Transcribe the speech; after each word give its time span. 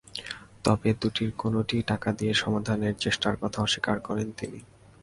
তবে 0.63 0.89
দুটির 1.01 1.31
কোনোটিই 1.37 1.83
টাকা 1.83 2.09
দিয়ে 2.11 2.33
সমাধানের 2.33 2.95
চেষ্টার 2.95 3.35
কথা 3.37 3.59
অস্বীকার 3.61 3.97
করেন 3.99 4.29
তিনি। 4.37 4.59